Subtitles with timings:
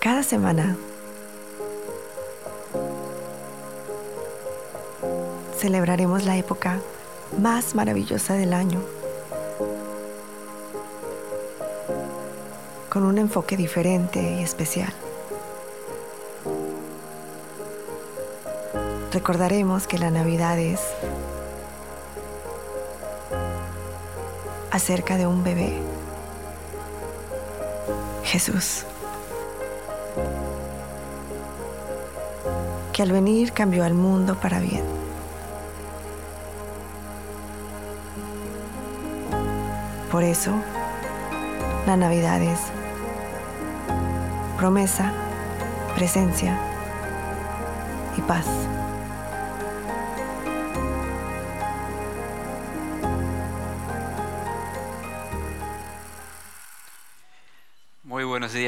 [0.00, 0.76] Cada semana
[5.58, 6.80] celebraremos la época
[7.36, 8.80] más maravillosa del año
[12.88, 14.92] con un enfoque diferente y especial.
[19.12, 20.80] Recordaremos que la Navidad es
[24.70, 25.72] acerca de un bebé,
[28.22, 28.84] Jesús,
[32.98, 34.82] que al venir cambió al mundo para bien.
[40.10, 40.50] Por eso,
[41.86, 42.58] la Navidad es
[44.56, 45.12] promesa,
[45.94, 46.58] presencia
[48.16, 48.46] y paz.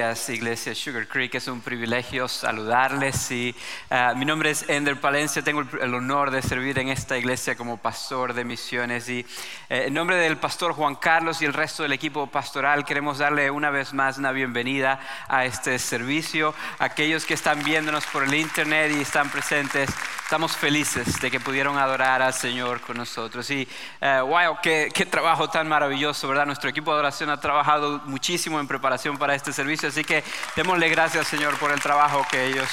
[0.00, 1.34] Días, Iglesia Sugar Creek.
[1.34, 3.30] Es un privilegio saludarles.
[3.30, 3.54] Y,
[3.90, 5.42] uh, mi nombre es Ender Palencia.
[5.42, 9.10] Tengo el, honor de servir en esta iglesia como pastor de misiones.
[9.10, 9.26] Y
[9.68, 13.50] eh, en nombre del pastor Juan Carlos y el resto del equipo pastoral, queremos darle
[13.50, 16.54] una vez más una bienvenida a este servicio.
[16.78, 19.90] Aquellos que están viéndonos por el internet y están presentes,
[20.22, 23.50] estamos felices de que pudieron adorar al Señor con nosotros.
[23.50, 23.68] Y
[24.00, 26.46] uh, wow, qué, qué trabajo tan maravilloso, ¿verdad?
[26.46, 30.22] Nuestro equipo de oración ha trabajado muchísimo en preparación para este servicio Así que
[30.54, 32.68] démosle gracias, Señor, por el trabajo que ellos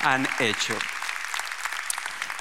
[0.00, 0.74] han hecho.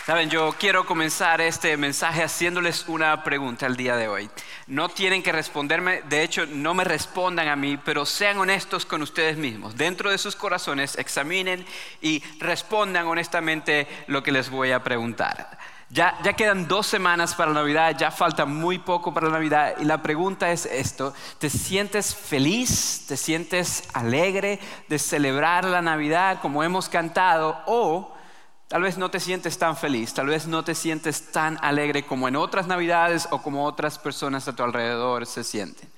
[0.05, 4.29] Saben, yo quiero comenzar este mensaje haciéndoles una pregunta el día de hoy.
[4.67, 9.01] No tienen que responderme, de hecho, no me respondan a mí, pero sean honestos con
[9.01, 9.75] ustedes mismos.
[9.75, 11.65] Dentro de sus corazones, examinen
[12.01, 15.59] y respondan honestamente lo que les voy a preguntar.
[15.93, 20.49] Ya, quedan dos semanas para Navidad, ya falta muy poco para Navidad y la pregunta
[20.49, 23.03] es esto, ¿te sientes feliz?
[23.09, 27.61] ¿Te sientes alegre de celebrar la Navidad como hemos cantado?
[27.65, 28.15] O
[28.69, 32.29] tal vez no te sientes tan feliz, tal vez no te sientes tan alegre como
[32.29, 35.89] en otras Navidades o como otras personas a tu alrededor se sienten.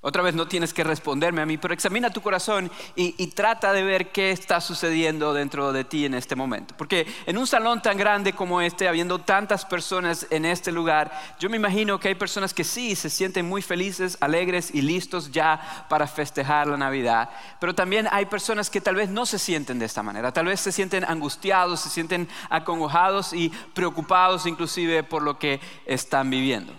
[0.00, 3.82] Otra vez no tienes que responderme a mí, pero examina tu corazón y, trata de
[3.82, 6.72] ver qué está sucediendo dentro de ti en este momento.
[6.78, 11.10] Porque en un salón tan grande como este, habiendo tantas personas en este lugar,
[11.40, 15.32] yo me imagino que hay personas que sí se sienten muy felices, alegres y listos
[15.32, 17.30] ya para festejar la Navidad.
[17.58, 20.30] Pero también hay personas que tal vez no se sienten de esta manera.
[20.30, 26.30] Tal vez se sienten angustiados, se sienten acongojados y preocupados inclusive por lo que están
[26.30, 26.72] viviendo.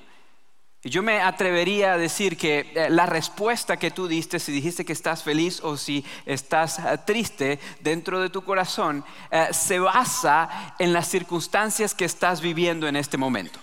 [0.83, 4.93] Yo me atrevería a decir que eh, la respuesta que tú diste, si dijiste que
[4.93, 10.93] estás feliz o si estás eh, triste dentro de tu corazón, eh, se basa en
[10.93, 13.59] las circunstancias que estás viviendo en este momento.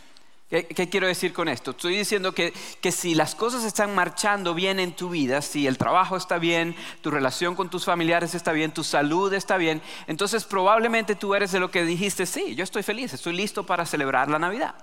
[0.50, 1.70] ¿Qué, quiero decir con esto?
[1.72, 5.76] Estoy diciendo que, que, si las cosas están marchando bien en tu vida, si el
[5.78, 10.44] trabajo está bien, tu relación con tus familiares está bien, tu salud está bien, entonces
[10.44, 14.28] probablemente tú eres de lo que dijiste, sí, yo estoy feliz, estoy listo para celebrar
[14.28, 14.76] la Navidad.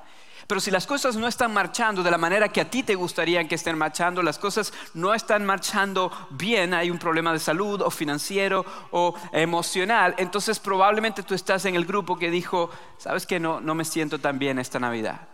[0.47, 3.47] Pero si las cosas no están marchando de la manera que a ti te gustaría
[3.47, 7.89] que estén marchando, las cosas no están marchando bien, hay un problema de salud o
[7.89, 13.61] financiero o emocional, entonces probablemente tú estás en el grupo que dijo, sabes que no,
[13.61, 15.27] no me siento tan bien esta Navidad.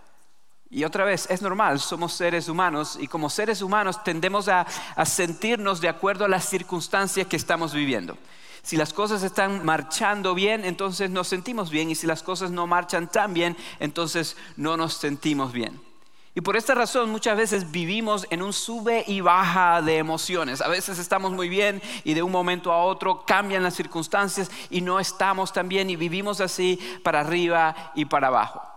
[0.71, 5.05] Y otra vez, es normal, somos seres humanos y como seres humanos tendemos a, a
[5.05, 8.15] sentirnos de acuerdo a las circunstancias que estamos viviendo.
[8.61, 11.89] Si las cosas están marchando bien, entonces nos sentimos bien.
[11.89, 15.79] Y si las cosas no marchan tan bien, entonces no nos sentimos bien.
[16.35, 20.61] Y por esta razón muchas veces vivimos en un sube y baja de emociones.
[20.61, 24.81] A veces estamos muy bien y de un momento a otro cambian las circunstancias y
[24.81, 28.68] no estamos tan bien y vivimos así para arriba y para abajo.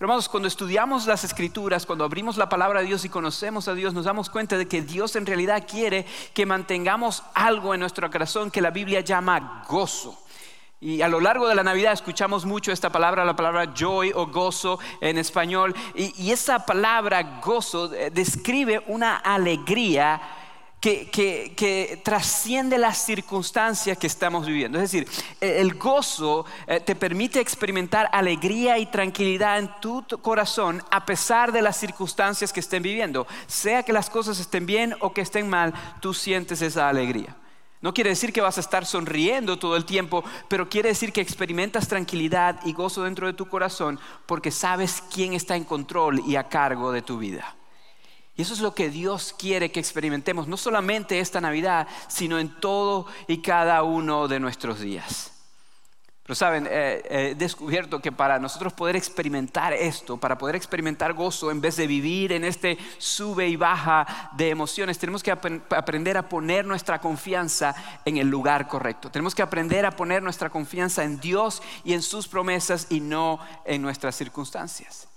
[0.00, 3.74] Pero hermanos, cuando estudiamos las escrituras, cuando abrimos la palabra de Dios y conocemos a
[3.74, 8.10] Dios, nos damos cuenta de que Dios en realidad quiere que mantengamos algo en nuestro
[8.10, 10.18] corazón que la Biblia llama gozo.
[10.80, 14.28] Y a lo largo de la Navidad escuchamos mucho esta palabra, la palabra joy o
[14.28, 15.74] gozo en español.
[15.94, 20.18] Y, esa palabra gozo eh, describe una alegría
[20.80, 24.78] que, trasciende las circunstancias que estamos viviendo.
[24.80, 25.08] Es decir,
[25.40, 31.52] e, el gozo eh, te permite experimentar alegría y tranquilidad en tu corazón a pesar
[31.52, 33.26] de las circunstancias que estén viviendo.
[33.46, 37.36] Sea que las cosas estén bien o que estén mal, tú sientes esa alegría.
[37.82, 41.22] No quiere decir que vas a estar sonriendo todo el tiempo, pero quiere decir que
[41.22, 46.36] experimentas tranquilidad y gozo dentro de tu corazón porque sabes quién está en control y
[46.36, 47.56] a cargo de tu vida.
[48.40, 52.48] Y eso es lo que Dios quiere que experimentemos, no solamente esta Navidad, sino en
[52.58, 55.32] todo y cada uno de nuestros días.
[56.22, 61.50] Pero saben, eh, he descubierto que para nosotros poder experimentar esto, para poder experimentar gozo,
[61.50, 66.26] en vez de vivir en este sube y baja de emociones, tenemos que aprender a
[66.26, 67.74] poner nuestra confianza
[68.06, 69.10] en el lugar correcto.
[69.10, 73.38] Tenemos que aprender a poner nuestra confianza en Dios y en sus promesas y no
[73.66, 75.09] en nuestras circunstancias.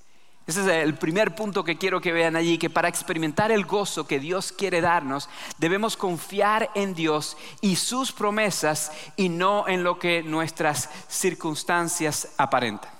[0.45, 4.05] Ese es el primer punto que quiero que vean allí, que para experimentar el gozo
[4.05, 9.99] que Dios quiere darnos, debemos confiar en Dios y sus promesas y no en lo
[9.99, 12.91] que nuestras circunstancias aparentan.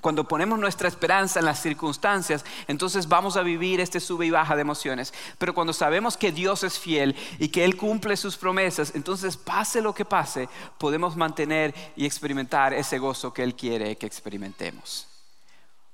[0.00, 4.54] Cuando ponemos nuestra esperanza en las circunstancias, entonces vamos a vivir este sube y baja
[4.54, 5.12] de emociones.
[5.38, 9.80] Pero cuando sabemos que Dios es fiel y que Él cumple sus promesas, entonces pase
[9.80, 15.08] lo que pase, podemos mantener y experimentar ese gozo que Él quiere que experimentemos.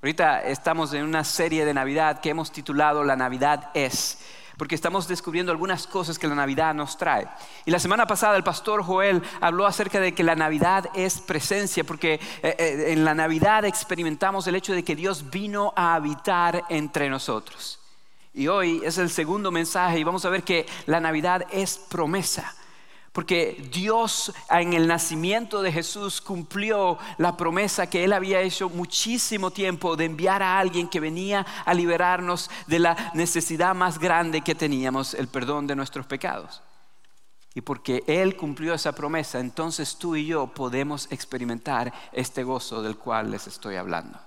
[0.03, 4.19] Ahorita estamos en una serie de Navidad que hemos titulado La Navidad es,
[4.57, 7.29] porque estamos descubriendo algunas cosas que la Navidad nos trae.
[7.67, 11.85] Y la semana pasada el pastor Joel habló acerca de que la Navidad es presencia,
[11.85, 16.65] porque eh, eh, en la Navidad experimentamos el hecho de que Dios vino a habitar
[16.69, 17.79] entre nosotros.
[18.35, 22.53] Y hoy es el segundo mensaje y vamos a ver que la Navidad es promesa.
[23.13, 29.51] Porque Dios en el nacimiento de Jesús cumplió la promesa que Él había hecho muchísimo
[29.51, 34.55] tiempo de enviar a alguien que venía a liberarnos de la necesidad más grande que
[34.55, 36.63] teníamos, el perdón de nuestros pecados.
[37.55, 42.97] Y porque Él cumplió esa promesa, entonces tú y yo podemos experimentar este gozo del
[42.97, 44.19] cual les estoy hablando.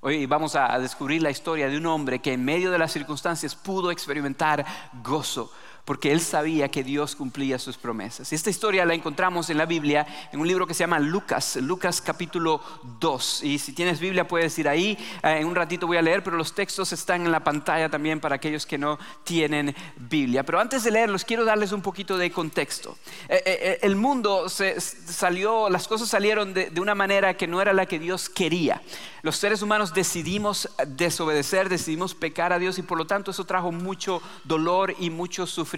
[0.00, 3.54] Hoy vamos a descubrir la historia de un hombre que en medio de las circunstancias
[3.54, 4.64] pudo experimentar
[5.02, 5.50] gozo
[5.84, 8.32] porque él sabía que Dios cumplía sus promesas.
[8.32, 12.00] Esta historia la encontramos en la Biblia, en un libro que se llama Lucas, Lucas
[12.00, 12.62] capítulo
[13.00, 13.42] 2.
[13.44, 16.38] Y si tienes Biblia puedes ir ahí, eh, en un ratito voy a leer, pero
[16.38, 20.42] los textos están en la pantalla también para aquellos que no tienen Biblia.
[20.42, 22.96] Pero antes de leerlos, quiero darles un poquito de contexto.
[23.28, 27.60] Eh, eh, el mundo se salió, las cosas salieron de, de una manera que no
[27.60, 28.80] era la que Dios quería.
[29.20, 33.72] Los seres humanos decidimos desobedecer, decidimos pecar a Dios y por lo tanto eso trajo
[33.72, 35.73] mucho dolor y mucho sufrimiento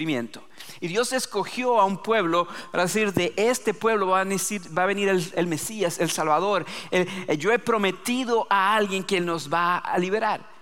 [0.81, 5.47] y Dios escogió a un pueblo para decir, de este pueblo va a venir, el,
[5.47, 6.67] Mesías, el Salvador.
[7.39, 10.56] yo he prometido a alguien que nos va a liberar.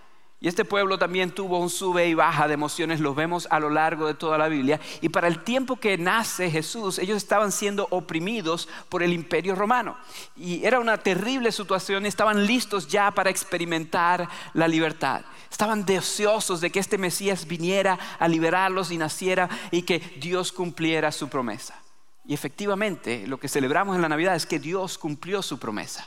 [0.45, 3.71] Y este pueblo también tuvo un sube y baja de emociones, lo vemos a lo
[3.71, 4.79] largo de toda la Biblia.
[5.01, 9.97] Y para el tiempo que nace Jesús, ellos estaban siendo oprimidos por el imperio romano.
[10.37, 15.23] Y era una terrible situación, estaban listos ya para experimentar la libertad.
[15.51, 21.11] Estaban deseosos de que este Mesías viniera a liberarlos y naciera y que Dios cumpliera
[21.11, 21.81] su promesa.
[22.27, 26.07] Y efectivamente, lo que celebramos en la Navidad es que Dios cumplió su promesa.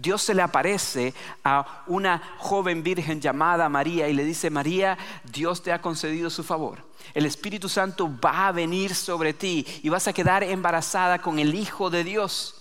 [0.00, 1.12] Dios se le aparece
[1.44, 6.42] a una joven virgen llamada María y le dice, María, Dios te ha concedido su
[6.42, 6.78] favor.
[7.12, 11.54] El Espíritu Santo va a venir sobre ti y vas a quedar embarazada con el
[11.54, 12.59] Hijo de Dios.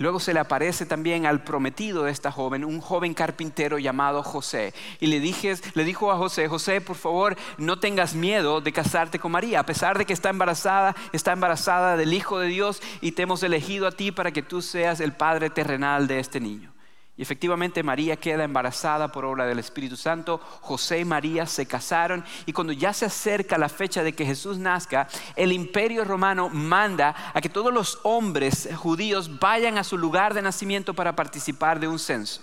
[0.00, 4.72] Luego se le aparece también al prometido de esta joven, un joven carpintero llamado José.
[4.98, 9.18] Y le, dije, le dijo a José, José, por favor, no tengas miedo de casarte
[9.18, 9.60] con María.
[9.60, 13.42] A pesar de que está embarazada, está embarazada del Hijo de Dios y te hemos
[13.42, 16.72] elegido a ti para que tú seas el padre terrenal de este niño.
[17.20, 20.40] Y efectivamente María queda embarazada por obra del Espíritu Santo.
[20.62, 24.56] José y María se casaron y cuando ya se acerca la fecha de que Jesús
[24.56, 25.06] nazca,
[25.36, 30.40] el imperio romano manda a que todos los hombres judíos vayan a su lugar de
[30.40, 32.40] nacimiento para participar de un censo.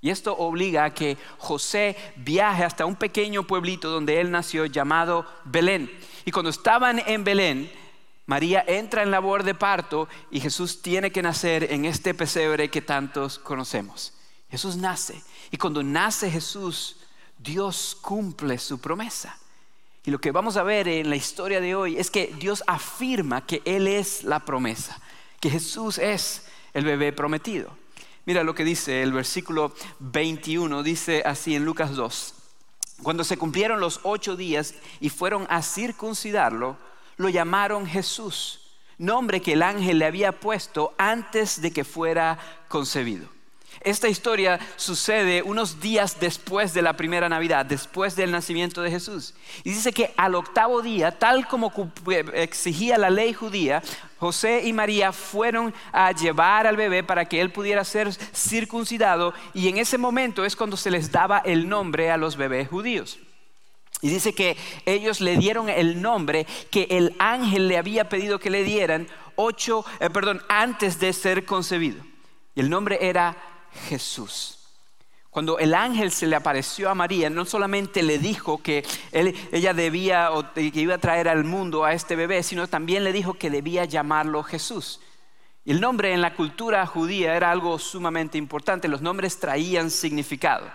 [0.00, 5.26] Y esto obliga a que José viaje hasta un pequeño pueblito donde él nació llamado
[5.44, 5.88] Belén.
[6.24, 7.70] Y cuando estaban en Belén,
[8.28, 12.82] María entra en labor de parto y Jesús tiene que nacer en este pesebre que
[12.82, 14.12] tantos conocemos.
[14.50, 16.98] Jesús nace y cuando nace Jesús,
[17.38, 19.38] Dios cumple su promesa.
[20.04, 23.46] Y lo que vamos a ver en la historia de hoy es que Dios afirma
[23.46, 25.00] que Él es la promesa,
[25.40, 26.44] que Jesús es
[26.74, 27.70] el bebé prometido.
[28.26, 32.34] Mira lo que dice el versículo 21, dice así en Lucas 2.
[33.02, 36.76] Cuando se cumplieron los ocho días y fueron a circuncidarlo,
[37.18, 38.60] lo llamaron Jesús,
[38.96, 43.28] nombre que el ángel le había puesto antes de que fuera concebido.
[43.80, 49.34] Esta historia sucede unos días después de la primera Navidad, después del nacimiento de Jesús.
[49.62, 51.72] Y dice que al octavo día, tal como
[52.34, 53.82] exigía la ley judía,
[54.18, 59.68] José y María fueron a llevar al bebé para que él pudiera ser circuncidado y
[59.68, 63.20] en ese momento es cuando se les daba el nombre a los bebés judíos.
[64.00, 68.50] Y dice que ellos le dieron el nombre que el ángel le había pedido que
[68.50, 72.04] le dieran ocho, eh, perdón, antes de ser concebido.
[72.54, 73.36] Y el nombre era
[73.88, 74.58] Jesús.
[75.30, 80.32] Cuando el ángel se le apareció a María, no solamente le dijo que ella debía
[80.32, 83.50] o que iba a traer al mundo a este bebé, sino también le dijo que
[83.50, 85.00] debía llamarlo Jesús.
[85.64, 88.88] Y el nombre en la cultura judía era algo sumamente importante.
[88.88, 90.66] Los nombres traían significado.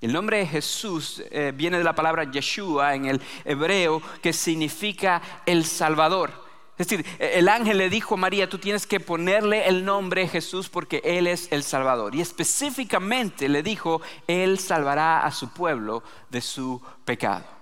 [0.00, 5.22] El nombre de Jesús eh, viene de la palabra Yeshua en el hebreo, que significa
[5.46, 6.44] el Salvador.
[6.78, 10.68] Es decir, el ángel le dijo a María, tú tienes que ponerle el nombre Jesús
[10.68, 12.14] porque Él es el Salvador.
[12.14, 17.55] Y específicamente le dijo, Él salvará a su pueblo de su pecado.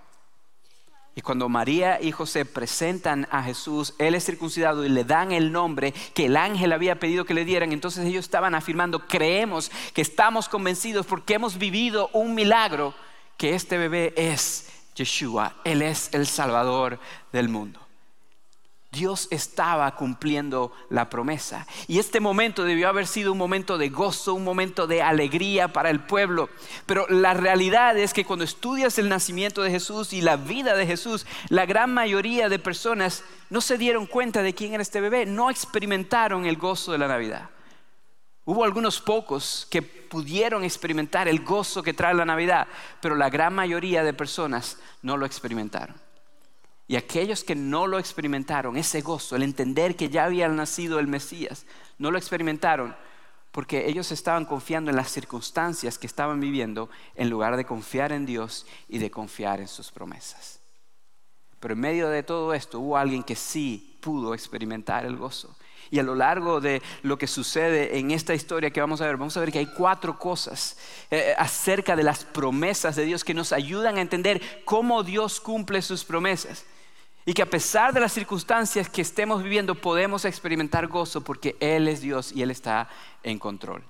[1.17, 5.53] Y cuando María y José presentan a Jesús, Él es circuncidado y le dan el
[5.53, 10.03] nombre que el ángel había pedido que le dieran, entonces ellos estaban afirmando, creemos que
[10.03, 12.95] estamos convencidos porque hemos vivido un milagro,
[13.37, 16.99] que este bebé es Yeshua, Él es el Salvador
[17.33, 17.84] del mundo.
[18.95, 21.67] Dios estaba cumpliendo la promesa.
[21.89, 25.91] Y este momento debió haber sido un momento de gozo, un momento de alegría para
[25.91, 26.49] el pueblo.
[26.87, 30.87] Pero la realidad es que cuando estudias el nacimiento de Jesús y la vida de
[30.87, 35.27] Jesús, la gran mayoría de personas no se dieron cuenta de quién era este bebé,
[35.27, 37.51] no experimentaron el gozo de la Navidad.
[38.47, 42.69] Hubo algunos pocos que pudieron experimentar el gozo que trae la Navidad,
[43.01, 46.04] pero la gran mayoría de personas no lo experimentaron.
[46.87, 51.07] Y aquellos que no lo experimentaron, ese gozo, el entender que ya había nacido el
[51.07, 51.65] Mesías,
[51.99, 52.95] no lo experimentaron
[53.55, 58.27] porque ellos estaban confiando en las circunstancias que estaban viviendo en lugar de confiar en
[58.27, 60.59] Dios y de confiar en sus promesas.
[61.61, 65.57] Pero en medio de todo esto hubo alguien que sí pudo experimentar el gozo.
[65.89, 69.17] Y a lo largo de lo que sucede en esta historia que vamos a ver,
[69.17, 70.77] vamos a ver que hay cuatro cosas
[71.13, 75.81] eh, acerca de las promesas de Dios que nos ayudan a entender cómo Dios cumple
[75.81, 76.65] sus promesas.
[77.27, 81.89] Y que a pesar de las circunstancias que estemos viviendo podemos experimentar gozo porque Él
[81.89, 82.89] es Dios y Él está
[83.23, 83.83] en control.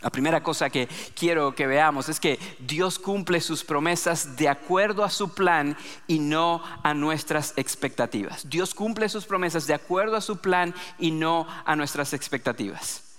[0.00, 5.04] La primera cosa que quiero que veamos es que Dios cumple sus promesas de acuerdo
[5.04, 8.48] a su plan y no a nuestras expectativas.
[8.48, 13.09] Dios cumple sus promesas de acuerdo a su plan y no a nuestras expectativas.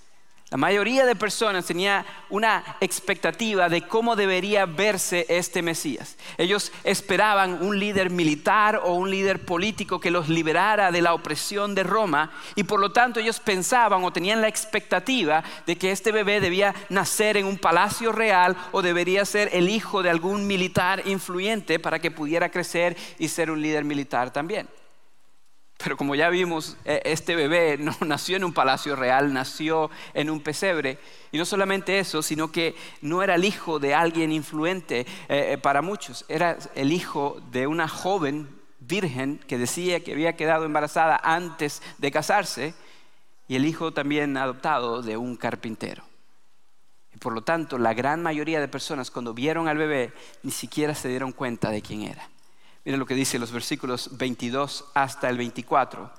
[0.52, 6.18] La mayoría de personas tenía una expectativa de cómo debería verse este Mesías.
[6.38, 11.74] Ellos esperaban un líder militar o un líder político que los liberara de la opresión
[11.74, 16.12] de Roma y por lo tanto ellos pensaban o tenían la expectativa de que este
[16.12, 21.04] bebé debía nacer en un palacio real o debería ser el hijo de algún militar
[21.08, 24.68] influyente para que pudiera crecer y ser un líder militar también.
[25.84, 30.30] Pero como ya vimos, e, este bebé no nació en un palacio real, nació en
[30.30, 31.00] un pesebre.
[31.32, 35.58] Y no solamente eso, sino que no era el hijo de alguien influente eh, eh,
[35.58, 41.20] para muchos, era el hijo de una joven virgen que decía que había quedado embarazada
[41.24, 42.74] antes de casarse
[43.48, 46.04] y el hijo también adoptado de un carpintero.
[47.14, 50.96] Y por lo tanto, la gran mayoría de personas cuando vieron al bebé ni siquiera
[50.96, 52.30] se dieron cuenta de quién era.
[52.84, 56.12] Miren lo que dice los versículos 22 hasta el 24.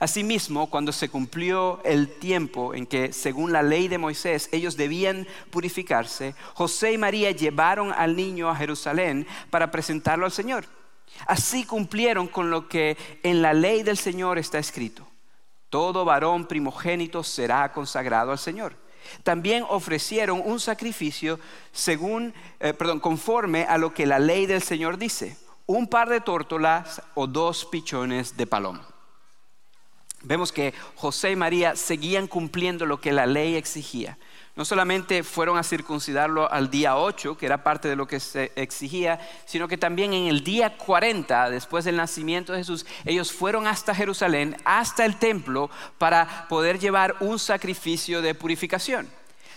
[0.00, 5.26] Asimismo, cuando se cumplió el tiempo en que, según la ley de Moisés, ellos debían
[5.50, 10.66] purificarse, José y María llevaron al niño a Jerusalén para presentarlo al Señor.
[11.26, 15.06] Así cumplieron con lo que en la ley del Señor está escrito.
[15.68, 18.76] Todo varón primogénito será consagrado al Señor.
[19.22, 21.38] También ofrecieron un sacrificio
[21.72, 25.36] según, eh, perdón, conforme a lo que la ley del Señor dice
[25.68, 28.88] un par de tórtolas o dos pichones de paloma.
[30.22, 34.18] Vemos que José y María seguían cumpliendo lo que la ley exigía.
[34.56, 38.50] No solamente fueron a circuncidarlo al día 8, que era parte de lo que se
[38.56, 43.66] exigía, sino que también en el día 40, después del nacimiento de Jesús, ellos fueron
[43.66, 49.08] hasta Jerusalén, hasta el templo, para poder llevar un sacrificio de purificación.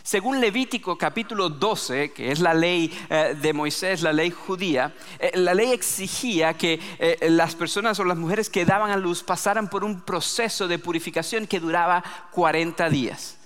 [0.04, 5.32] Según Levítico capítulo 12, que es la ley eh, de Moisés, la ley judía, eh,
[5.36, 9.70] la ley exigía que eh, las personas o las mujeres que daban a luz pasaran
[9.70, 13.38] por un proceso de purificación que duraba 40 días.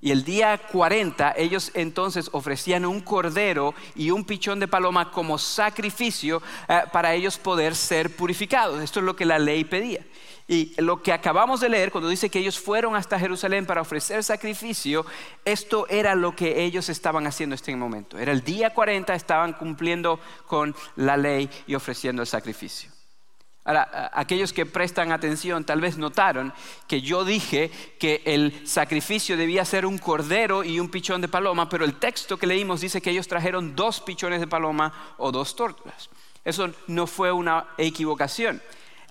[0.00, 5.38] Y el día 40 ellos entonces ofrecían un cordero y un pichón de paloma como
[5.38, 6.42] sacrificio
[6.90, 8.82] para ellos poder ser purificados.
[8.82, 10.04] Esto es lo que la ley pedía.
[10.52, 14.22] Y lo que acabamos de leer, cuando dice que ellos fueron hasta Jerusalén para ofrecer
[14.22, 15.06] sacrificio,
[15.46, 18.18] esto era lo que ellos estaban haciendo en este momento.
[18.18, 22.90] Era el día 40, estaban cumpliendo con la ley y ofreciendo el sacrificio.
[23.64, 26.52] Ahora, aquellos que prestan atención tal vez notaron
[26.86, 31.70] que yo dije que el sacrificio debía ser un cordero y un pichón de paloma,
[31.70, 35.56] pero el texto que leímos dice que ellos trajeron dos pichones de paloma o dos
[35.56, 36.10] tortugas.
[36.44, 38.60] Eso no fue una equivocación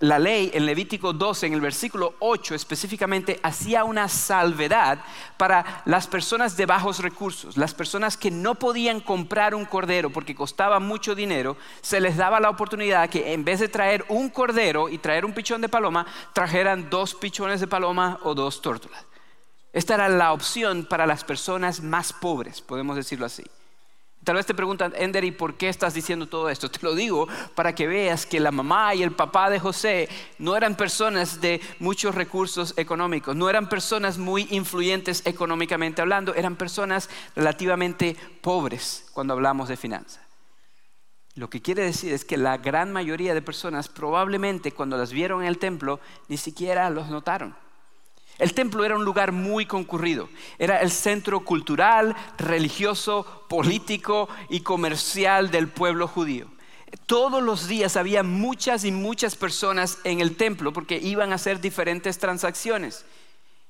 [0.01, 4.99] la ley en Levítico 12, en el versículo 8 específicamente, hacía una salvedad
[5.37, 10.35] para las personas de bajos recursos, las personas que no podían comprar un cordero porque
[10.35, 14.89] costaba mucho dinero, se les daba la oportunidad que en vez de traer un cordero
[14.89, 19.05] y traer un pichón de paloma, trajeran dos pichones de paloma o dos tórtolas.
[19.71, 23.43] Esta era la opción para las personas más pobres, podemos decirlo así.
[24.23, 26.69] Tal vez te preguntan, Ender, ¿y por qué estás diciendo todo esto?
[26.69, 30.55] Te lo digo para que veas que la mamá y el papá de José no
[30.55, 37.09] eran personas de muchos recursos económicos, no eran personas muy influyentes económicamente hablando, eran personas
[37.35, 40.21] relativamente pobres cuando hablamos de finanzas.
[41.33, 45.41] Lo que quiere decir es que la gran mayoría de personas probablemente cuando las vieron
[45.41, 47.55] en el templo ni siquiera los notaron.
[48.41, 50.27] El templo era un lugar muy concurrido.
[50.57, 56.47] Era el centro cultural, religioso, político y comercial del pueblo judío.
[57.05, 61.61] Todos los días había muchas y muchas personas en el templo porque iban a hacer
[61.61, 63.05] diferentes transacciones.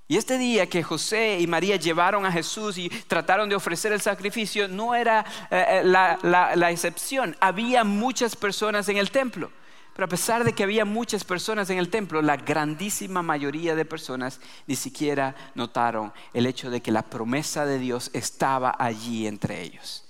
[0.07, 3.99] Y este día que José y María llevaron a Jesús y trataron de ofrecer el
[3.99, 7.35] sacrificio no era eh, eh, la, la excepción.
[7.41, 9.51] Había muchas personas en el templo.
[9.93, 13.83] Pero a pesar de que había muchas personas en el templo, la grandísima mayoría de
[13.83, 19.61] personas ni siquiera notaron el hecho de que la promesa de Dios estaba allí entre
[19.61, 20.05] ellos.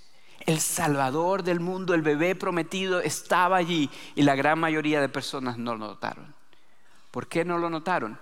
[0.46, 5.58] El Salvador del mundo, el bebé prometido, estaba allí y la gran mayoría de personas
[5.58, 6.34] no lo notaron.
[7.10, 8.20] ¿Por qué no lo notaron?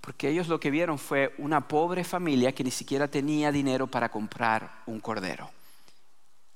[0.00, 4.10] Porque ellos lo que vieron fue una pobre familia que ni siquiera tenía dinero para
[4.10, 5.50] comprar un cordero.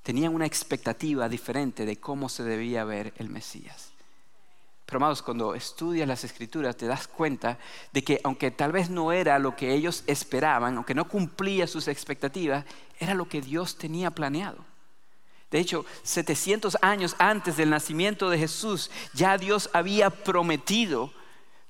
[0.02, 3.93] Tenían una expectativa diferente de cómo se debía ver el Mesías.
[4.86, 7.58] Pero amados, cuando estudias las escrituras te das cuenta
[7.92, 11.88] de que aunque tal vez no era lo que ellos esperaban, aunque no cumplía sus
[11.88, 12.64] expectativas,
[12.98, 14.64] era lo que Dios tenía planeado.
[15.50, 21.12] De hecho, 700 años antes del nacimiento de Jesús, ya Dios había prometido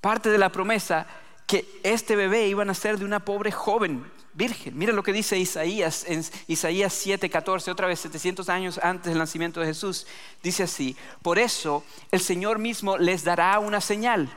[0.01, 1.07] parte de la promesa
[1.47, 4.77] que este bebé iba a nacer de una pobre joven virgen.
[4.77, 9.61] Mira lo que dice Isaías en Isaías 7:14, otra vez 700 años antes del nacimiento
[9.61, 10.07] de Jesús.
[10.43, 14.29] Dice así, por eso el Señor mismo les dará una señal.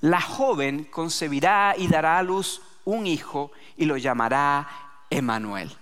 [0.00, 4.68] La joven concebirá y dará a luz un hijo y lo llamará
[5.10, 5.76] Emanuel.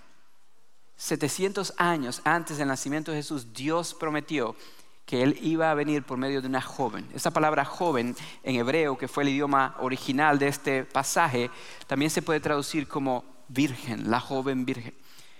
[0.97, 4.55] 700 años antes del nacimiento de Jesús, Dios prometió
[5.05, 7.09] que él iba a venir por medio de una joven.
[7.13, 11.49] Esa palabra joven en hebreo, que fue el idioma original de este pasaje,
[11.87, 14.93] también se puede traducir como virgen, la joven virgen.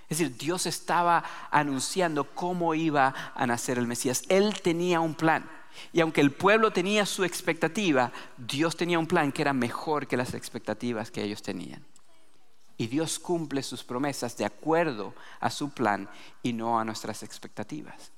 [0.09, 4.23] Es decir, Dios estaba anunciando cómo iba a nacer el Mesías.
[4.27, 5.49] Él tenía un plan.
[5.93, 10.17] Y aunque el pueblo tenía su expectativa, Dios tenía un plan que era mejor que
[10.17, 11.85] las expectativas que ellos tenían.
[12.75, 16.09] Y Dios cumple sus promesas de acuerdo a su plan
[16.43, 18.11] y no a nuestras expectativas.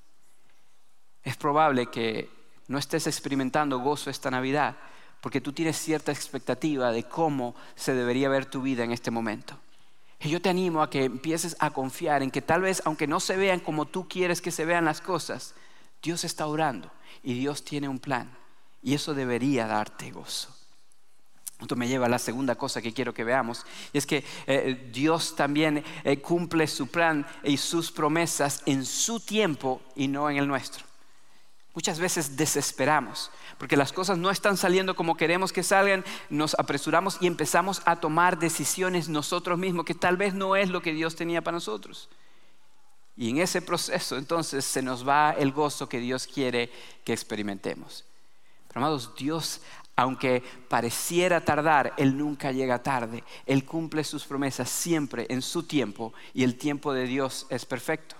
[1.22, 2.28] Es probable que
[2.66, 4.76] no estés experimentando gozo esta Navidad
[5.20, 9.58] porque tú tienes cierta expectativa de cómo se debería ver tu vida en este momento.
[10.20, 13.20] Y yo te animo a que empieces a confiar en que tal vez, aunque no
[13.20, 15.54] se vean como tú quieres que se vean las cosas,
[16.02, 16.90] Dios está orando
[17.22, 18.30] y Dios tiene un plan.
[18.82, 20.54] Y eso debería darte gozo.
[21.60, 24.90] Esto me lleva a la segunda cosa que quiero que veamos, y es que eh,
[24.92, 30.36] Dios también eh, cumple su plan y sus promesas en su tiempo y no en
[30.36, 30.84] el nuestro.
[31.74, 37.18] Muchas veces desesperamos porque las cosas no están saliendo como queremos que salgan, nos apresuramos
[37.20, 41.16] y empezamos a tomar decisiones nosotros mismos que tal vez no es lo que Dios
[41.16, 42.08] tenía para nosotros.
[43.16, 46.70] Y en ese proceso entonces se nos va el gozo que Dios quiere
[47.04, 48.04] que experimentemos.
[48.68, 49.60] Pero amados, Dios,
[49.96, 53.22] aunque pareciera tardar, Él nunca llega tarde.
[53.46, 58.16] Él cumple sus promesas siempre en su tiempo y el tiempo de Dios es perfecto.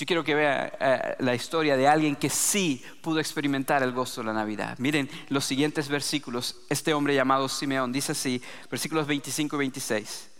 [0.00, 4.22] Yo quiero que vea eh, la historia de alguien que sí pudo experimentar el gozo
[4.22, 4.78] de la Navidad.
[4.78, 6.56] Miren los siguientes versículos.
[6.70, 10.30] Este hombre llamado Simeón dice así, versículos 25 y 26.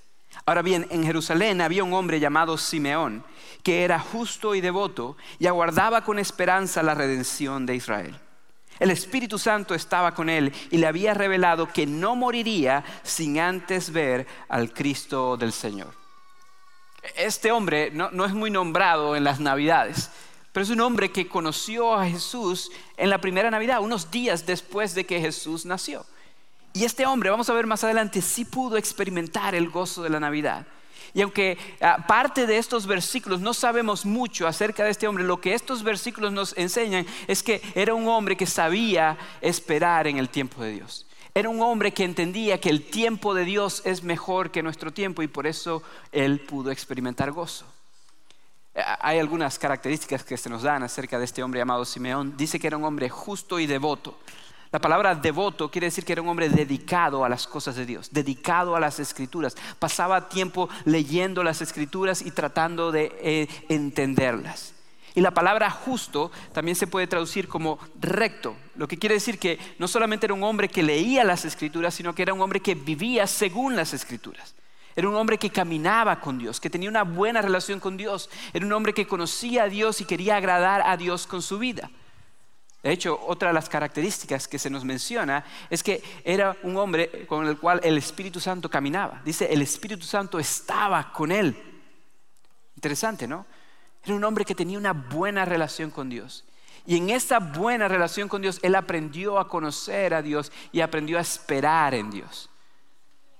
[0.46, 3.22] Ahora bien, en Jerusalén había un hombre llamado Simeón,
[3.62, 8.18] que era justo y devoto y aguardaba con esperanza la redención de Israel.
[8.78, 13.92] El Espíritu Santo estaba con él y le había revelado que no moriría sin antes
[13.92, 15.99] ver al Cristo del Señor.
[17.16, 20.10] Este hombre no, es muy nombrado en las Navidades,
[20.52, 24.94] pero es un hombre que conoció a Jesús en la primera Navidad, unos días después
[24.94, 26.04] de que Jesús nació.
[26.72, 30.20] Y este hombre, vamos a ver más adelante, sí pudo experimentar el gozo de la
[30.20, 30.66] Navidad.
[31.14, 35.40] Y aunque ah, parte de estos versículos no sabemos mucho acerca de este hombre, lo
[35.40, 40.28] que estos versículos nos enseñan es que era un hombre que sabía esperar en el
[40.28, 41.06] tiempo de Dios.
[41.34, 45.22] Era un hombre que entendía que el tiempo de Dios es mejor que nuestro tiempo
[45.22, 47.66] y por eso él pudo experimentar gozo.
[48.74, 52.36] Eh, hay algunas características que se nos dan acerca de este hombre llamado Simeón.
[52.36, 54.18] Dice que era un hombre justo y devoto.
[54.72, 58.10] La palabra devoto quiere decir que era un hombre dedicado a las cosas de Dios,
[58.12, 59.56] dedicado a las escrituras.
[59.78, 64.74] Pasaba tiempo leyendo las escrituras y tratando de eh, entenderlas.
[65.14, 69.58] Y la palabra justo también se puede traducir como recto, lo que quiere decir que
[69.78, 72.74] no solamente era un hombre que leía las escrituras, sino que era un hombre que
[72.74, 74.54] vivía según las escrituras.
[74.96, 78.28] Era un hombre que caminaba con Dios, que tenía una buena relación con Dios.
[78.52, 81.90] Era un hombre que conocía a Dios y quería agradar a Dios con su vida.
[82.82, 87.26] De hecho, otra de las características que se nos menciona es que era un hombre
[87.26, 89.20] con el cual el Espíritu Santo caminaba.
[89.24, 91.54] Dice, el Espíritu Santo estaba con él.
[92.76, 93.46] Interesante, ¿no?
[94.04, 96.44] Era un hombre que tenía una buena relación con Dios.
[96.86, 101.18] Y en esa buena relación con Dios, él aprendió a conocer a Dios y aprendió
[101.18, 102.48] a esperar en Dios.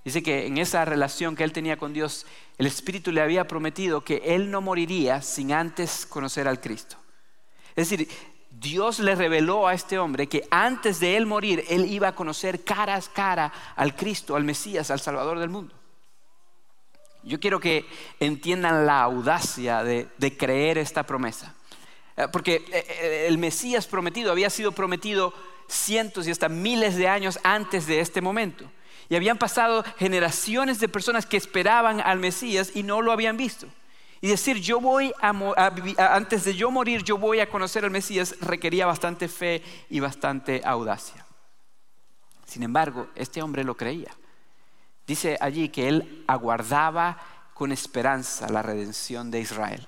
[0.03, 2.25] Dice que en esa relación que él tenía con Dios,
[2.57, 6.97] el Espíritu le había prometido que él no moriría sin antes conocer al Cristo.
[7.75, 8.07] Es decir,
[8.49, 12.63] Dios le reveló a este hombre que antes de él morir, él iba a conocer
[12.63, 15.75] cara a cara al Cristo, al Mesías, al Salvador del mundo.
[17.23, 17.85] Yo quiero que
[18.19, 21.53] entiendan la audacia de, creer esta promesa.
[22.17, 25.33] Eh, porque eh, eh, el Mesías prometido había sido prometido
[25.67, 28.65] cientos y hasta miles de años antes de este momento.
[29.09, 33.67] Y habían pasado generaciones de personas que esperaban al Mesías y no lo habían visto.
[34.21, 35.11] Y decir, yo voy
[35.97, 40.61] antes de yo morir, yo voy a conocer al Mesías, requería bastante fe y bastante
[40.63, 41.25] audacia.
[42.45, 44.11] Sin embargo, este hombre lo creía.
[45.07, 47.17] Dice allí que él aguardaba
[47.53, 49.87] con esperanza la redención de Israel.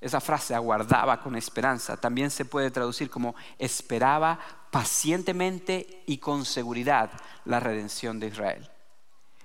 [0.00, 4.38] Esa frase aguardaba con esperanza también se puede traducir como esperaba
[4.70, 7.10] pacientemente y con seguridad
[7.44, 8.70] la redención de Israel.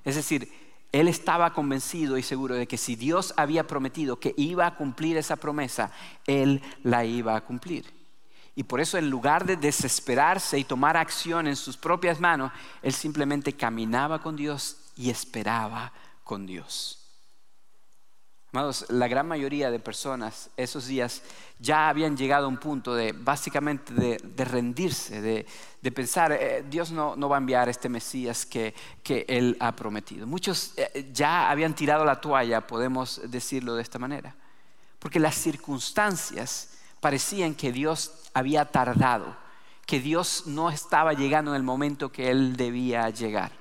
[0.03, 0.51] Es decir,
[0.91, 5.15] él estaba convencido y seguro de que si Dios había prometido que iba a cumplir
[5.15, 5.91] esa promesa,
[6.27, 8.00] Él la iba a cumplir.
[8.61, 12.51] Y por eso en lugar de desesperarse y tomar acción en sus propias manos,
[12.83, 15.91] Él simplemente caminaba con Dios y esperaba
[16.23, 16.99] con Dios.
[18.53, 21.23] Amados, la gran mayoría de personas esos días
[21.57, 27.17] ya habían llegado a un punto de básicamente de, rendirse, de, pensar, eh, Dios no,
[27.17, 28.75] va a enviar este Mesías que,
[29.27, 30.27] Él ha prometido.
[30.27, 34.35] Muchos eh, ya habían tirado la toalla, podemos decirlo de esta manera,
[34.99, 39.35] porque las circunstancias parecían que Dios había tardado,
[39.85, 43.51] que Dios no estaba llegando en el momento que Él debía llegar.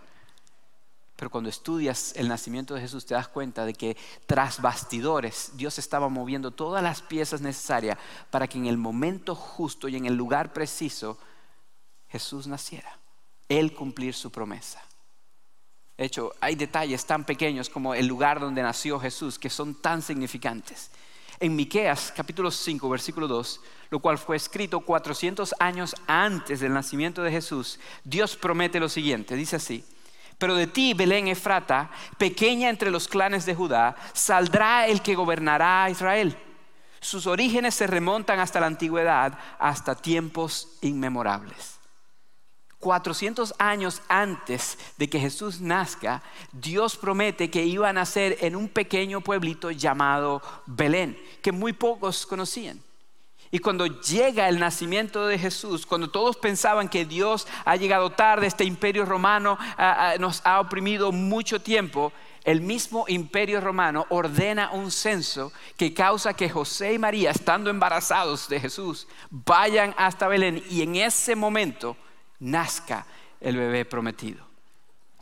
[1.16, 5.78] Pero cuando estudias el nacimiento de Jesús te das cuenta de que tras bastidores Dios
[5.78, 7.98] estaba moviendo todas las piezas necesarias
[8.30, 11.18] para que en el momento justo y en el lugar preciso
[12.08, 12.98] Jesús naciera.
[13.48, 14.80] Él cumplir su promesa.
[15.98, 20.00] De hecho, hay detalles tan pequeños como el lugar donde nació Jesús que son tan
[20.00, 20.90] significantes.
[21.42, 27.22] En Miqueas capítulo 5 versículo 2, lo cual fue escrito 400 años antes del nacimiento
[27.22, 29.82] de Jesús, Dios promete lo siguiente, dice así:
[30.40, 35.84] pero de ti, Belén Efrata, pequeña entre los clanes de Judá, saldrá el que gobernará
[35.84, 36.34] a Israel.
[36.98, 41.69] Sus orígenes se remontan hasta la antigüedad, hasta tiempos inmemorables.
[42.80, 48.68] 400 años antes de que Jesús nazca, Dios promete que iba a nacer en un
[48.68, 52.82] pequeño pueblito llamado Belén, que muy pocos conocían.
[53.52, 58.46] Y cuando llega el nacimiento de Jesús, cuando todos pensaban que Dios ha llegado tarde,
[58.46, 59.58] este imperio romano
[60.18, 62.12] nos ha oprimido mucho tiempo,
[62.44, 68.48] el mismo imperio romano ordena un censo que causa que José y María, estando embarazados
[68.48, 71.96] de Jesús, vayan hasta Belén y en ese momento
[72.40, 73.06] nazca
[73.40, 74.44] el bebé prometido.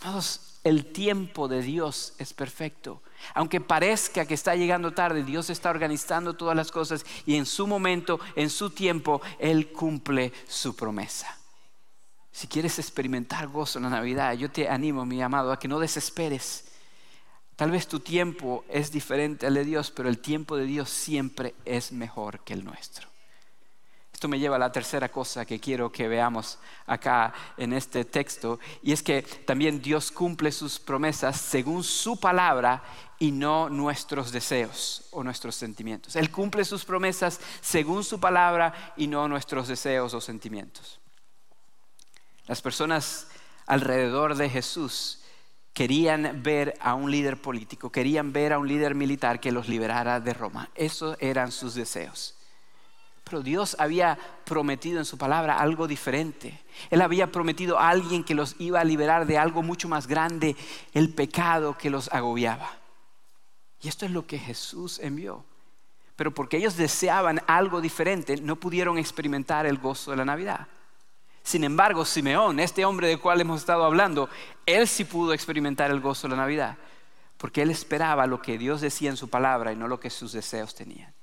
[0.00, 3.02] Todos, el tiempo de Dios es perfecto.
[3.34, 7.66] Aunque parezca que está llegando tarde, Dios está organizando todas las cosas y en su
[7.66, 11.36] momento, en su tiempo, Él cumple su promesa.
[12.30, 15.80] Si quieres experimentar gozo en la Navidad, yo te animo, mi amado, a que no
[15.80, 16.66] desesperes.
[17.56, 21.56] Tal vez tu tiempo es diferente al de Dios, pero el tiempo de Dios siempre
[21.64, 23.08] es mejor que el nuestro.
[24.18, 28.58] Esto me lleva a la tercera cosa que quiero que veamos acá en este texto,
[28.82, 32.82] y es que también Dios cumple sus promesas según su palabra
[33.20, 36.16] y no nuestros deseos o nuestros sentimientos.
[36.16, 40.98] Él cumple sus promesas según su palabra y no nuestros deseos o sentimientos.
[42.48, 43.28] Las personas
[43.66, 45.20] alrededor de Jesús
[45.72, 50.18] querían ver a un líder político, querían ver a un líder militar que los liberara
[50.18, 50.70] de Roma.
[50.74, 52.34] Esos eran sus deseos.
[53.28, 56.62] Pero Dios había prometido en su palabra algo diferente.
[56.88, 60.56] Él había prometido a alguien que los iba a liberar de algo mucho más grande,
[60.94, 62.70] el pecado que los agobiaba.
[63.82, 65.44] Y esto es lo que Jesús envió.
[66.16, 70.66] Pero porque ellos deseaban algo diferente, no pudieron experimentar el gozo de la Navidad.
[71.42, 74.28] Sin embargo, Simeón, este hombre del cual hemos estado hablando,
[74.66, 76.76] él sí pudo experimentar el gozo de la Navidad,
[77.36, 80.32] porque él esperaba lo que Dios decía en su palabra y no lo que sus
[80.32, 81.17] deseos tenían.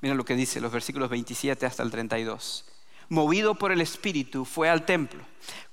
[0.00, 2.64] Miren lo que dice los versículos 27 hasta el 32
[3.10, 5.20] movido por el Espíritu, fue al templo.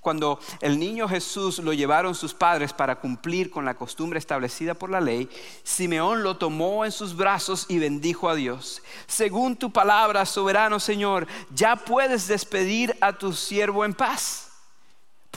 [0.01, 4.89] Cuando el niño Jesús lo llevaron sus padres para cumplir con la costumbre establecida por
[4.89, 5.29] la ley,
[5.63, 8.81] Simeón lo tomó en sus brazos y bendijo a Dios.
[9.05, 14.46] Según tu palabra, soberano Señor, ya puedes despedir a tu siervo en paz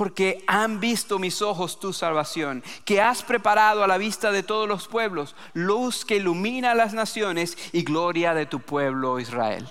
[0.00, 4.66] porque han visto mis ojos tu salvación, que has preparado a la vista de todos
[4.66, 9.68] los pueblos, luz que ilumina las naciones y gloria de tu pueblo Israel.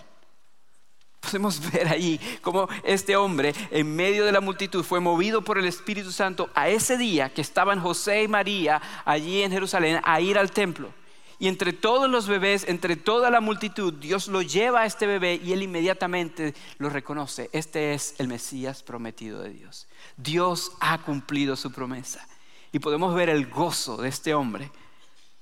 [1.20, 5.65] Podemos ver ahí cómo este hombre en medio de la multitud fue movido por el
[5.65, 10.38] Espíritu Santo a ese día que estaban José y María allí en Jerusalén a ir
[10.38, 10.94] al templo.
[11.39, 15.39] Y entre todos los bebés, entre toda la multitud, Dios lo lleva a este bebé
[15.41, 17.49] y él inmediatamente lo reconoce.
[17.54, 19.88] Este es el Mesías prometido de Dios.
[20.17, 22.28] Dios ha cumplido su promesa.
[22.73, 24.69] Y podemos ver el gozo de este hombre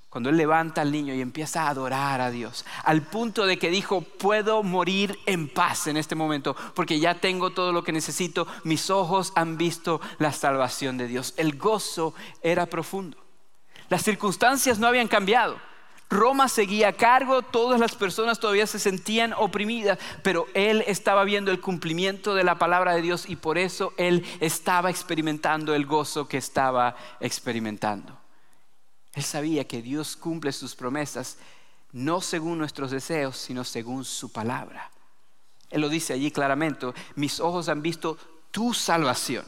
[0.10, 3.70] cuando él levanta al niño y empieza a adorar a Dios, al punto de que
[3.70, 8.48] dijo, puedo morir en paz en este momento, porque ya tengo todo lo que necesito,
[8.64, 11.34] mis ojos han visto la salvación de Dios.
[11.38, 13.18] El gozo era profundo.
[13.90, 15.67] Las circunstancias no habían cambiado.
[16.10, 21.52] Roma seguía a cargo, todas las personas todavía se sentían oprimidas, pero él estaba viendo
[21.52, 26.28] el cumplimiento de la palabra de Dios y por eso él estaba experimentando el gozo
[26.28, 28.18] que estaba experimentando.
[29.14, 31.38] Él sabía que Dios cumple sus promesas
[31.92, 34.92] no según nuestros deseos, sino según su palabra.
[35.70, 38.18] Él lo dice allí claramente, mis ojos han visto
[38.52, 39.46] tu salvación.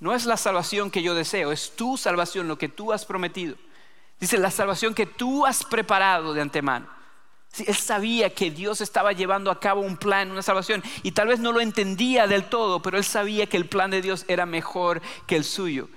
[0.00, 3.56] No es la salvación que yo deseo, es tu salvación, lo que tú has prometido.
[4.20, 6.88] Dice, la salvación que tú has preparado de antemano.
[7.66, 11.40] él sabía que Dios estaba llevando a cabo un plan, una salvación, y tal vez
[11.40, 15.02] no lo entendía del todo, pero él sabía que el plan de Dios era mejor
[15.26, 15.88] que el suyo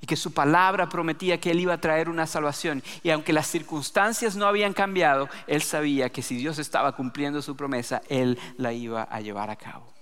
[0.00, 2.82] y que su palabra prometía que Él iba a traer una salvación.
[3.02, 7.56] Y aunque las circunstancias no habían cambiado, Él sabía que si Dios estaba cumpliendo su
[7.56, 9.92] promesa, Él la iba a llevar a cabo.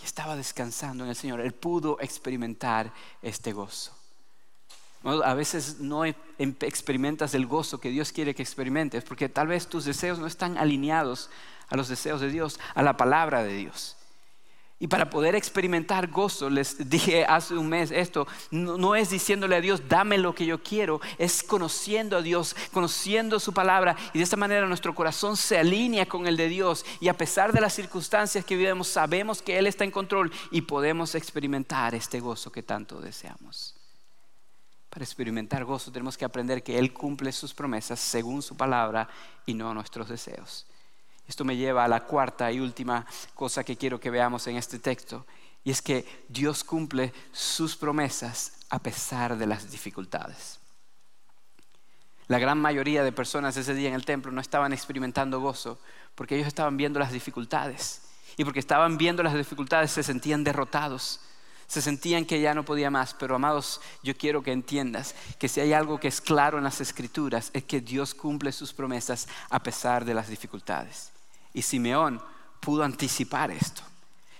[0.00, 1.40] Y estaba descansando en el Señor.
[1.40, 2.92] Él pudo experimentar
[3.22, 3.96] este gozo.
[5.04, 9.66] A veces no em, experimentas el gozo que Dios quiere que experimentes, porque tal vez
[9.66, 11.30] tus deseos no están alineados
[11.68, 13.96] a los deseos de Dios, a la palabra de Dios.
[14.80, 19.60] Y para poder experimentar gozo, les dije hace un mes esto, no, es diciéndole a
[19.60, 24.24] Dios, dame lo que yo quiero, es conociendo a Dios, conociendo su palabra y de
[24.24, 27.72] esta manera nuestro corazón se alinea con el de Dios y a pesar de las
[27.72, 32.62] circunstancias que vivimos, sabemos que Él está en control y podemos experimentar este gozo que
[32.62, 33.74] tanto deseamos.
[34.94, 39.08] Para experimentar gozo tenemos que aprender que Él cumple sus promesas según su palabra
[39.44, 40.66] y no nuestros deseos.
[41.26, 43.04] Esto me lleva a la cuarta y última
[43.34, 45.26] cosa que quiero que veamos en este texto,
[45.64, 50.60] y es que Dios cumple sus promesas a pesar de las dificultades.
[52.28, 55.80] La gran mayoría de personas ese día en el templo no estaban experimentando gozo
[56.14, 58.02] porque ellos estaban viendo las dificultades.
[58.36, 61.20] Y porque estaban viendo las dificultades se sentían derrotados,
[61.74, 63.14] se sentían que ya no podía más.
[63.14, 66.80] Pero amados, yo quiero que entiendas que si hay algo que es claro en las
[66.80, 71.10] escrituras es que Dios cumple sus promesas a pesar de las dificultades.
[71.52, 72.22] Y Simeón
[72.60, 73.82] pudo anticipar esto.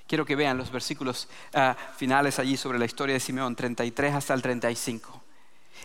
[0.07, 4.33] Quiero que vean los versículos ah, finales allí sobre la historia de Simeón, 33 hasta
[4.33, 5.21] el 35.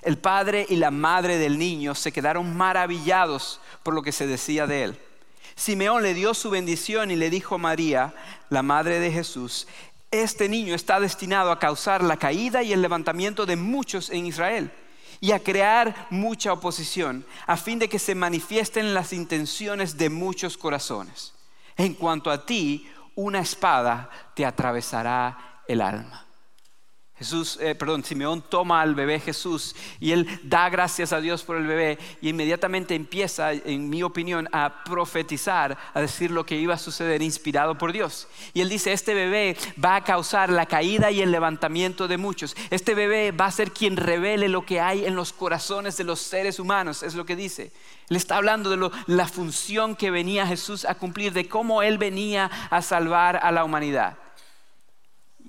[0.04, 4.68] El padre y la madre del niño se quedaron maravillados por lo que se decía
[4.68, 5.00] de él.
[5.56, 8.14] Simeón le dio su bendición y le dijo a María,
[8.50, 9.68] la madre de Jesús,
[10.12, 14.72] este niño está destinado a causar la caída y el levantamiento de muchos en Israel
[15.22, 20.58] y a crear mucha oposición, a fin de que se manifiesten las intenciones de muchos
[20.58, 21.34] corazones.
[21.76, 26.29] En cuanto a ti, una espada te atravesará el alma.
[27.20, 31.58] Jesús, eh, perdón, Simeón toma al bebé Jesús y él da gracias a Dios por
[31.58, 36.76] el bebé y inmediatamente empieza, en mi opinión, a profetizar, a decir lo que iba
[36.76, 38.30] a suceder inspirado por Dios.
[38.54, 42.56] Y él dice, este bebé va a causar la caída y el levantamiento de muchos.
[42.70, 46.22] Este bebé va a ser quien revele lo que hay en los corazones de los
[46.22, 47.74] seres humanos, es lo que dice.
[48.10, 52.50] Él está hablando de la función que venía Jesús a cumplir, de cómo él venía
[52.70, 54.18] a salvar a la humanidad.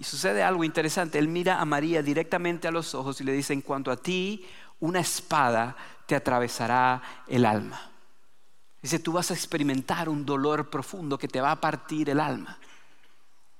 [0.00, 1.18] Y sucede algo interesante.
[1.18, 4.46] Él mira a María directamente a los ojos y le dice, en cuanto a ti,
[4.80, 7.90] una espada te atravesará el alma.
[8.80, 12.58] Dice, tú vas a experimentar un dolor profundo que te va a partir el alma.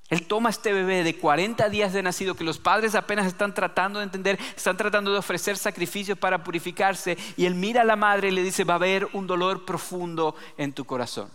[0.08, 3.52] Él toma a este bebé de 40 días de nacido que los padres apenas están
[3.52, 7.96] tratando de entender, están tratando de ofrecer sacrificios para purificarse y él mira a la
[7.96, 11.28] madre y le dice, va a haber un dolor profundo en tu corazón.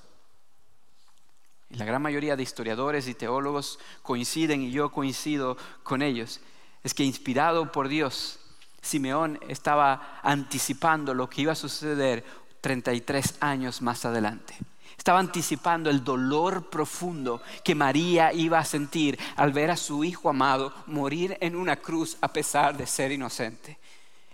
[1.78, 6.40] La gran mayoría de historiadores y teólogos coinciden y yo coincido con ellos,
[6.84, 8.40] es que inspirado por Dios,
[8.82, 12.24] Simeón estaba anticipando lo que iba a suceder
[12.62, 14.56] 33 años más adelante.
[14.98, 20.30] Estaba anticipando el dolor profundo que María iba a sentir al ver a su hijo
[20.30, 23.78] amado morir en una cruz a pesar de ser inocente.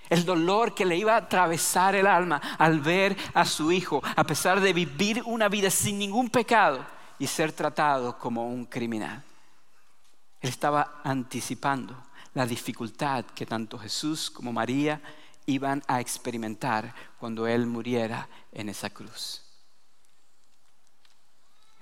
[0.10, 4.24] El dolor que le iba a atravesar el alma al ver a su hijo, a
[4.26, 6.86] pesar de vivir una vida sin ningún pecado
[7.22, 9.24] y ser tratado como un criminal.
[10.42, 11.96] Él estaba anticipando
[12.34, 15.00] la dificultad que tanto Jesús como María
[15.46, 19.44] iban a experimentar cuando Él muriera en esa cruz.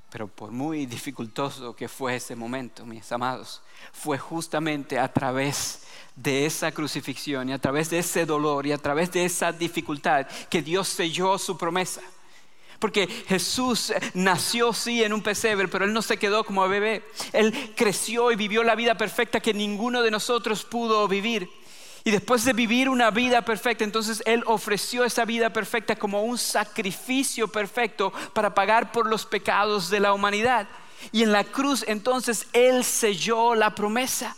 [0.09, 3.61] Pero por muy dificultoso que fue ese momento, mis amados,
[3.93, 5.83] fue justamente a través
[6.17, 10.27] de esa crucifixión y a través de ese dolor y a través de esa dificultad
[10.49, 12.01] que Dios selló su promesa.
[12.79, 17.03] Porque Jesús nació sí en un pesebre, pero Él no se quedó como bebé.
[17.33, 21.49] Él creció y vivió la vida perfecta que ninguno de nosotros pudo vivir.
[22.05, 26.37] Y después de vivir una vida perfecta, entonces Él ofreció esa vida perfecta como un
[26.37, 30.67] sacrificio perfecto para pagar por los pecados de la humanidad.
[31.11, 34.35] Y en la cruz entonces Él selló la promesa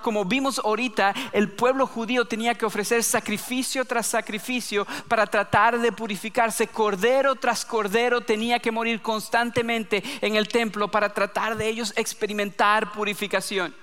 [0.00, 5.92] como vimos ahorita, el pueblo judío tenía que ofrecer sacrificio tras sacrificio para tratar de
[5.92, 6.68] purificarse.
[6.68, 12.92] Cordero tras cordero tenía que morir constantemente en el templo para tratar de ellos experimentar
[12.92, 13.81] purificación.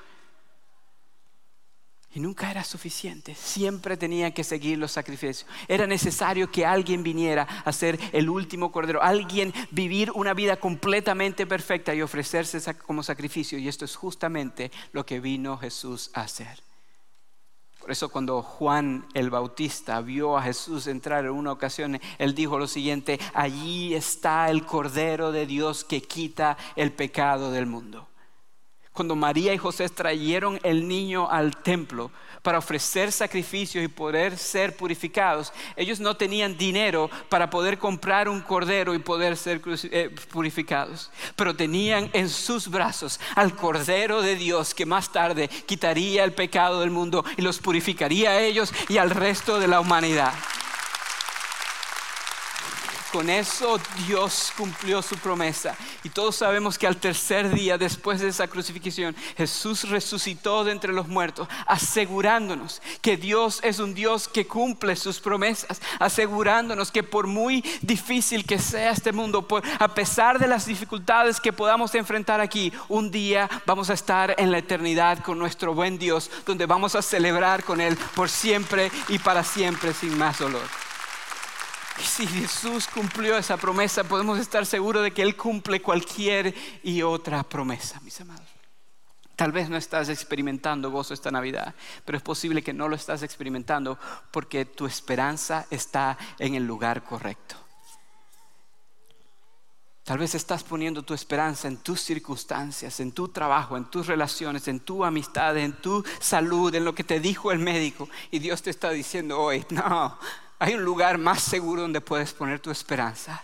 [2.12, 5.46] Y nunca era suficiente, siempre tenía que seguir los sacrificios.
[5.68, 11.46] Era necesario que alguien viniera a ser el último cordero, alguien vivir una vida completamente
[11.46, 13.60] perfecta y ofrecerse como sacrificio.
[13.60, 16.64] Y esto es justamente lo que vino Jesús a hacer.
[17.80, 22.58] Por eso cuando Juan el Bautista vio a Jesús entrar en una ocasión, él dijo
[22.58, 28.09] lo siguiente, allí está el Cordero de Dios que quita el pecado del mundo
[29.00, 34.76] cuando María y José trajeron el niño al templo para ofrecer sacrificios y poder ser
[34.76, 41.12] purificados, ellos no tenían dinero para poder comprar un cordero y poder ser eh, purificados,
[41.38, 46.82] pero tenían en sus brazos al cordero de Dios que más tarde quitaría el pecado
[46.82, 50.34] del mundo y los purificaría a ellos y al resto de la humanidad.
[53.12, 55.76] Con eso Dios cumplió su promesa.
[56.04, 60.94] Y todos sabemos que al tercer día después de esa crucifixión, Jesús resucitó de entre
[60.94, 67.26] los muertos, asegurándonos que Dios es un Dios que cumple sus promesas, asegurándonos que por
[67.26, 69.48] muy difícil que sea este mundo,
[69.80, 74.52] a pesar de las dificultades que podamos enfrentar aquí, un día vamos a estar en
[74.52, 79.18] la eternidad con nuestro buen Dios, donde vamos a celebrar con Él por siempre y
[79.18, 80.89] para siempre sin más dolor.
[82.04, 87.44] Si Jesús cumplió esa promesa, podemos estar seguros de que Él cumple cualquier y otra
[87.44, 88.48] promesa, mis amados.
[89.36, 93.24] Tal vez no estás experimentando gozo esta Navidad, pero es posible que no lo estás
[93.24, 93.98] experimentando
[94.32, 97.56] porque tu esperanza está en el lugar correcto.
[100.04, 104.68] Tal vez estás poniendo tu esperanza en tus circunstancias, en tu trabajo, en tus relaciones,
[104.68, 108.10] en tu amistad, en tu salud, en lo que te dijo el médico.
[108.32, 110.18] Y Dios te está diciendo hoy, no,
[110.60, 113.42] hay un lugar más seguro donde puedes poner tu esperanza.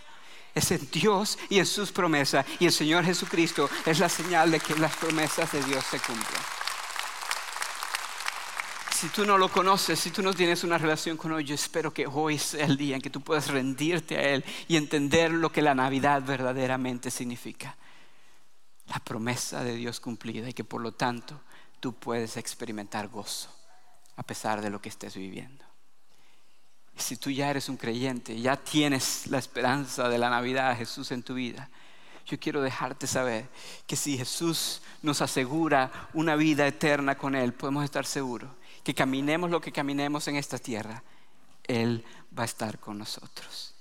[0.54, 2.46] Es en Dios y en sus promesas.
[2.60, 6.40] Y el Señor Jesucristo es la señal de que las promesas de Dios se cumplen.
[8.94, 11.92] Si tú no lo conoces, si tú no tienes una relación con Él, yo espero
[11.92, 15.52] que hoy sea el día en que tú puedas rendirte a Él y entender lo
[15.52, 17.76] que la Navidad verdaderamente significa.
[18.86, 21.38] La promesa de Dios cumplida y que por lo tanto
[21.80, 23.50] tú puedes experimentar gozo
[24.16, 25.65] a pesar de lo que estés viviendo
[27.02, 31.22] si tú ya eres un creyente, ya tienes la esperanza de la Navidad Jesús en
[31.22, 31.68] tu vida,
[32.26, 33.48] yo quiero dejarte saber
[33.86, 38.50] que si Jesús nos asegura una vida eterna con Él, podemos estar seguros
[38.86, 41.02] que caminemos lo que caminemos en esta tierra,
[41.64, 42.04] Él
[42.38, 43.74] va a estar con nosotros.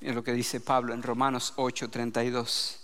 [0.00, 2.80] Mira lo que dice Pablo en Romanos 8:32.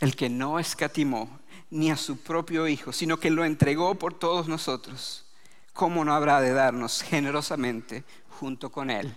[0.00, 1.38] El que no escatimó
[1.70, 5.24] ni a su propio Hijo, sino que lo entregó por todos nosotros,
[5.72, 8.04] ¿cómo no habrá de darnos generosamente
[8.38, 9.16] junto con Él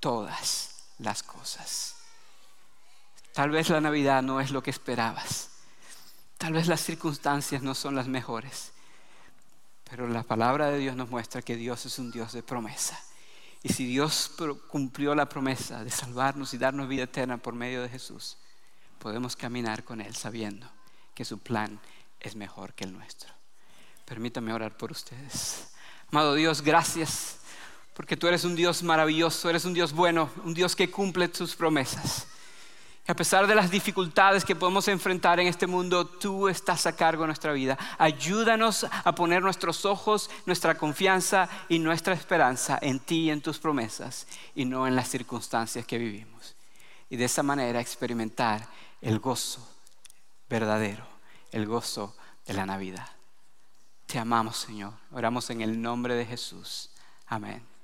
[0.00, 1.96] todas las cosas.
[3.32, 5.50] Tal vez la Navidad no es lo que esperabas.
[6.38, 8.72] Tal vez las circunstancias no son las mejores.
[9.88, 12.98] Pero la palabra de Dios nos muestra que Dios es un Dios de promesa.
[13.62, 14.32] Y si Dios
[14.68, 18.38] cumplió la promesa de salvarnos y darnos vida eterna por medio de Jesús,
[18.98, 20.70] podemos caminar con Él sabiendo
[21.14, 21.80] que su plan
[22.20, 23.32] es mejor que el nuestro.
[24.04, 25.75] Permítame orar por ustedes.
[26.10, 27.36] Amado Dios, gracias
[27.96, 31.56] porque tú eres un Dios maravilloso, eres un Dios bueno, un Dios que cumple tus
[31.56, 32.26] promesas.
[33.06, 37.22] A pesar de las dificultades que podemos enfrentar en este mundo, tú estás a cargo
[37.22, 37.78] de nuestra vida.
[37.96, 43.58] Ayúdanos a poner nuestros ojos, nuestra confianza y nuestra esperanza en ti y en tus
[43.58, 46.54] promesas y no en las circunstancias que vivimos.
[47.08, 48.68] Y de esa manera experimentar
[49.00, 49.66] el gozo
[50.50, 51.06] verdadero,
[51.50, 53.15] el gozo de la Navidad.
[54.06, 54.92] Te amamos, Señor.
[55.10, 56.90] Oramos en el nombre de Jesús.
[57.26, 57.75] Amén.